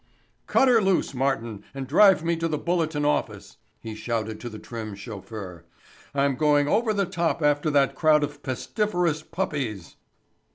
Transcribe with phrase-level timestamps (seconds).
[0.47, 4.57] "Cut her loose, Martin, and drive me to the Bulletin office," he shouted to the
[4.57, 5.63] trim chauffeur.
[6.15, 9.97] "I'm going over the top after that crowd of pestiferous puppies."